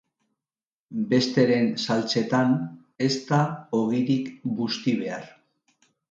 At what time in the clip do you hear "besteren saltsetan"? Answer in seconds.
1.09-2.55